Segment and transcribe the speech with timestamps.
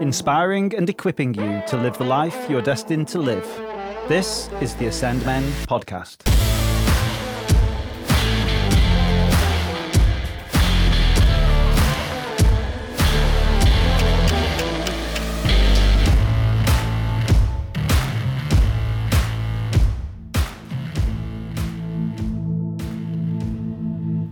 [0.00, 3.46] inspiring and equipping you to live the life you're destined to live.
[4.08, 6.22] This is the Ascend Men podcast.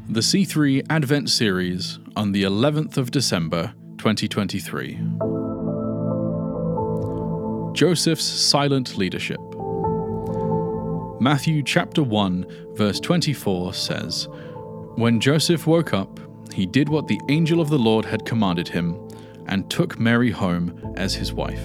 [0.09, 5.32] The C3 Advent series on the 11th of December 2023.
[7.73, 9.41] Joseph's silent leadership.
[11.21, 14.29] Matthew chapter 1 verse 24 says,
[14.97, 16.21] When Joseph woke up,
[16.53, 18.99] he did what the angel of the Lord had commanded him
[19.47, 21.65] and took Mary home as his wife.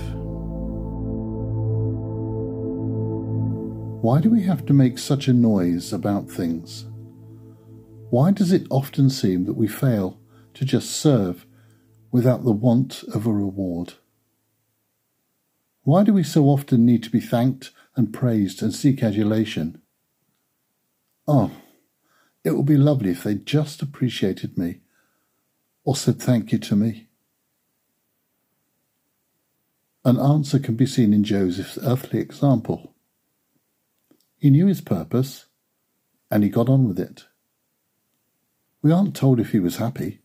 [4.02, 6.85] Why do we have to make such a noise about things?
[8.09, 10.21] Why does it often seem that we fail
[10.53, 11.45] to just serve
[12.11, 13.95] without the want of a reward?
[15.88, 19.81] Why do we so often need to be thanked and praised and seek adulation?
[21.25, 21.49] Oh,
[22.43, 24.81] it would be lovely if they just appreciated me
[25.85, 27.08] or said thank you to me.
[30.03, 32.93] An answer can be seen in Joseph's earthly example.
[34.38, 35.45] He knew his purpose
[36.30, 37.27] and he got on with it.
[38.81, 40.19] We aren't told if he was happy,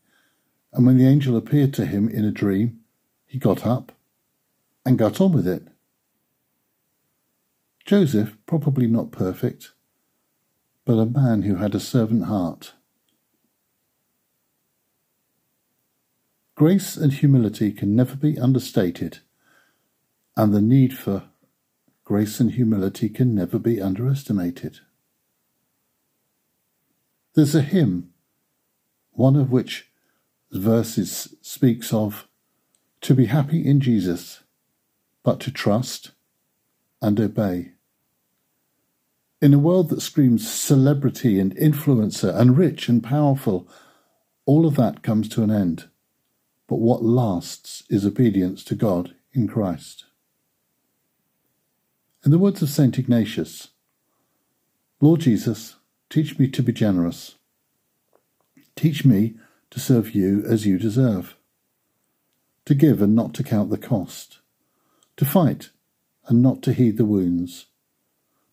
[0.72, 2.80] and when the angel appeared to him in a dream,
[3.26, 3.92] he got up
[4.84, 5.66] and got on with it.
[7.84, 9.72] Joseph, probably not perfect,
[10.84, 12.74] but a man who had a servant heart.
[16.54, 19.18] Grace and humility can never be understated,
[20.36, 21.24] and the need for
[22.04, 24.80] grace and humility can never be underestimated.
[27.34, 28.12] There's a hymn
[29.12, 29.90] one of which
[30.50, 32.28] verses speaks of
[33.00, 34.41] to be happy in Jesus,
[35.22, 36.12] but to trust
[37.00, 37.72] and obey.
[39.40, 43.68] In a world that screams celebrity and influencer and rich and powerful,
[44.46, 45.88] all of that comes to an end.
[46.68, 50.04] But what lasts is obedience to God in Christ.
[52.24, 52.98] In the words of St.
[52.98, 53.68] Ignatius,
[55.00, 55.76] Lord Jesus,
[56.08, 57.34] teach me to be generous
[58.76, 59.34] Teach me
[59.70, 61.36] to serve you as you deserve,
[62.64, 64.38] to give and not to count the cost,
[65.16, 65.70] to fight
[66.26, 67.66] and not to heed the wounds,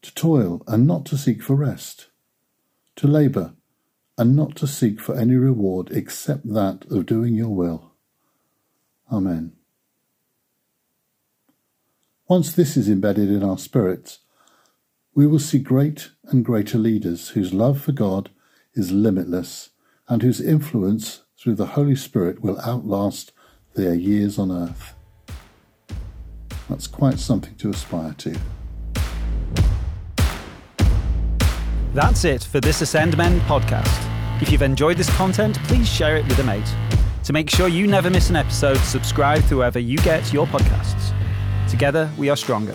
[0.01, 2.07] to toil and not to seek for rest,
[2.95, 3.53] to labour
[4.17, 7.93] and not to seek for any reward except that of doing your will.
[9.11, 9.53] Amen.
[12.27, 14.19] Once this is embedded in our spirits,
[15.15, 18.29] we will see great and greater leaders whose love for God
[18.73, 19.71] is limitless
[20.07, 23.31] and whose influence through the Holy Spirit will outlast
[23.75, 24.93] their years on earth.
[26.69, 28.39] That's quite something to aspire to.
[31.93, 34.05] That's it for this Ascend Men podcast.
[34.41, 36.75] If you've enjoyed this content, please share it with a mate.
[37.23, 41.13] To make sure you never miss an episode, subscribe to wherever you get your podcasts.
[41.69, 42.73] Together, we are stronger.